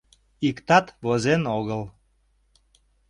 [0.47, 1.81] Иктат возен огыл.